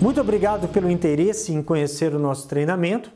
Muito 0.00 0.18
obrigado 0.18 0.66
pelo 0.66 0.90
interesse 0.90 1.52
em 1.52 1.62
conhecer 1.62 2.14
o 2.14 2.18
nosso 2.18 2.48
treinamento. 2.48 3.12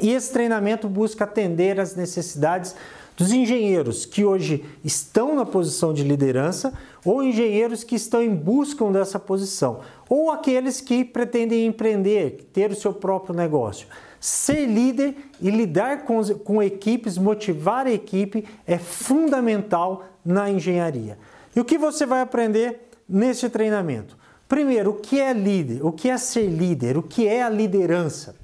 E 0.00 0.10
esse 0.10 0.32
treinamento 0.32 0.88
busca 0.88 1.22
atender 1.22 1.78
às 1.78 1.94
necessidades 1.94 2.74
dos 3.16 3.30
engenheiros 3.30 4.04
que 4.04 4.24
hoje 4.24 4.64
estão 4.84 5.36
na 5.36 5.46
posição 5.46 5.94
de 5.94 6.02
liderança 6.02 6.72
ou 7.04 7.22
engenheiros 7.22 7.84
que 7.84 7.94
estão 7.94 8.20
em 8.20 8.34
busca 8.34 8.84
dessa 8.90 9.20
posição, 9.20 9.80
ou 10.08 10.30
aqueles 10.30 10.80
que 10.80 11.04
pretendem 11.04 11.66
empreender, 11.66 12.48
ter 12.52 12.72
o 12.72 12.76
seu 12.76 12.92
próprio 12.92 13.34
negócio. 13.34 13.86
Ser 14.18 14.66
líder 14.66 15.14
e 15.40 15.48
lidar 15.48 16.04
com, 16.04 16.22
com 16.38 16.62
equipes, 16.62 17.16
motivar 17.16 17.86
a 17.86 17.92
equipe 17.92 18.44
é 18.66 18.78
fundamental 18.78 20.04
na 20.24 20.50
engenharia. 20.50 21.16
E 21.54 21.60
o 21.60 21.64
que 21.64 21.78
você 21.78 22.04
vai 22.04 22.20
aprender 22.20 22.88
nesse 23.08 23.48
treinamento? 23.48 24.19
Primeiro, 24.50 24.90
o 24.90 24.94
que 24.94 25.20
é 25.20 25.32
líder? 25.32 25.86
O 25.86 25.92
que 25.92 26.10
é 26.10 26.18
ser 26.18 26.48
líder? 26.48 26.98
O 26.98 27.04
que 27.04 27.28
é 27.28 27.40
a 27.40 27.48
liderança? 27.48 28.34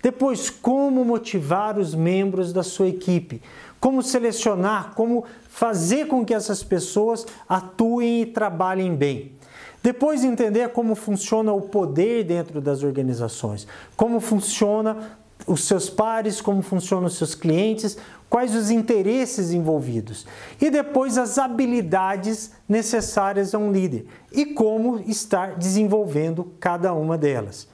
Depois, 0.00 0.48
como 0.48 1.04
motivar 1.04 1.76
os 1.76 1.92
membros 1.92 2.52
da 2.52 2.62
sua 2.62 2.86
equipe? 2.86 3.42
Como 3.80 4.00
selecionar, 4.00 4.94
como 4.94 5.24
fazer 5.48 6.06
com 6.06 6.24
que 6.24 6.32
essas 6.32 6.62
pessoas 6.62 7.26
atuem 7.48 8.22
e 8.22 8.26
trabalhem 8.26 8.94
bem. 8.94 9.32
Depois 9.82 10.22
entender 10.22 10.68
como 10.68 10.94
funciona 10.94 11.52
o 11.52 11.62
poder 11.62 12.22
dentro 12.22 12.60
das 12.60 12.84
organizações, 12.84 13.66
como 13.96 14.20
funciona 14.20 15.18
os 15.46 15.64
seus 15.64 15.88
pares, 15.88 16.40
como 16.40 16.60
funcionam 16.60 17.06
os 17.06 17.16
seus 17.16 17.34
clientes, 17.34 17.96
quais 18.28 18.54
os 18.54 18.70
interesses 18.70 19.52
envolvidos. 19.52 20.26
E 20.60 20.68
depois 20.70 21.16
as 21.16 21.38
habilidades 21.38 22.50
necessárias 22.68 23.54
a 23.54 23.58
um 23.58 23.70
líder. 23.70 24.06
E 24.32 24.46
como 24.46 24.98
estar 25.06 25.54
desenvolvendo 25.54 26.52
cada 26.58 26.92
uma 26.92 27.16
delas. 27.16 27.68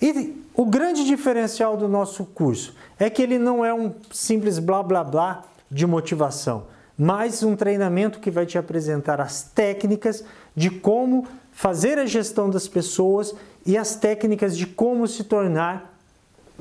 E 0.00 0.42
o 0.54 0.66
grande 0.66 1.04
diferencial 1.04 1.76
do 1.76 1.88
nosso 1.88 2.24
curso 2.24 2.74
é 2.98 3.08
que 3.08 3.22
ele 3.22 3.38
não 3.38 3.64
é 3.64 3.72
um 3.72 3.92
simples 4.10 4.58
blá 4.58 4.82
blá 4.82 5.04
blá 5.04 5.44
de 5.70 5.86
motivação, 5.86 6.64
mas 6.98 7.42
um 7.42 7.56
treinamento 7.56 8.20
que 8.20 8.30
vai 8.30 8.44
te 8.44 8.58
apresentar 8.58 9.20
as 9.20 9.42
técnicas 9.42 10.24
de 10.54 10.68
como 10.68 11.26
fazer 11.52 11.98
a 11.98 12.04
gestão 12.04 12.50
das 12.50 12.68
pessoas 12.68 13.34
e 13.64 13.78
as 13.78 13.94
técnicas 13.94 14.56
de 14.56 14.66
como 14.66 15.06
se 15.06 15.24
tornar 15.24 15.91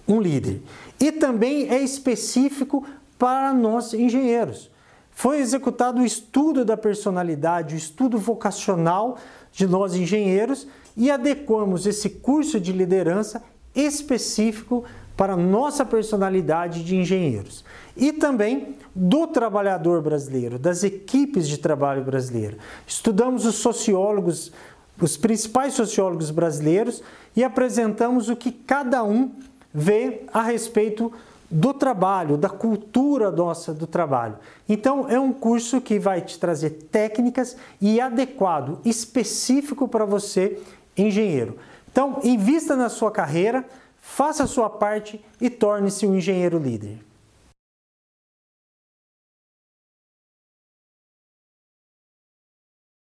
um 0.08 0.22
líder. 0.22 0.62
E 1.00 1.12
também 1.12 1.70
é 1.70 1.80
específico 1.82 2.86
para 3.18 3.54
nós 3.54 3.94
engenheiros. 3.94 4.70
Foi 5.12 5.40
executado 5.40 6.02
o 6.02 6.06
estudo 6.06 6.66
da 6.66 6.76
personalidade, 6.76 7.76
o 7.76 7.78
estudo 7.78 8.18
vocacional 8.18 9.18
de 9.52 9.68
nós 9.68 9.94
engenheiros 9.94 10.68
e 10.96 11.12
adequamos 11.12 11.86
esse 11.86 12.10
curso 12.10 12.60
de 12.60 12.72
liderança 12.72 13.44
específico 13.76 14.84
para 15.16 15.38
nossa 15.38 15.86
personalidade 15.86 16.84
de 16.84 16.96
engenheiros 16.96 17.64
e 17.96 18.12
também 18.12 18.76
do 18.96 19.28
trabalhador 19.28 20.02
brasileiro, 20.02 20.58
das 20.58 20.84
equipes 20.84 21.48
de 21.48 21.58
trabalho 21.58 22.04
brasileiro. 22.04 22.58
Estudamos 22.88 23.46
os 23.46 23.56
sociólogos, 23.56 24.52
os 25.00 25.18
principais 25.18 25.74
sociólogos 25.74 26.32
brasileiros 26.32 27.04
e 27.36 27.44
apresentamos 27.44 28.30
o 28.30 28.36
que 28.36 28.52
cada 28.52 29.04
um 29.04 29.32
vê 29.74 30.24
a 30.34 30.42
respeito 30.42 31.12
do 31.50 31.74
trabalho, 31.74 32.38
da 32.38 32.50
cultura 32.50 33.30
nossa 33.30 33.74
do 33.74 33.86
trabalho. 33.86 34.38
Então, 34.70 35.10
é 35.10 35.20
um 35.20 35.34
curso 35.34 35.82
que 35.82 36.00
vai 36.00 36.22
te 36.22 36.40
trazer 36.40 36.70
técnicas 36.92 37.58
e 37.82 38.00
adequado, 38.00 38.80
específico 38.86 39.88
para 39.88 40.06
você, 40.06 40.62
engenheiro. 40.98 41.58
Então, 41.92 42.20
invista 42.24 42.76
na 42.76 42.88
sua 42.88 43.12
carreira, 43.12 43.66
faça 44.02 44.44
a 44.44 44.48
sua 44.48 44.70
parte 44.70 45.24
e 45.42 45.50
torne-se 45.50 46.08
um 46.08 46.16
engenheiro 46.16 46.58
líder. 46.58 47.00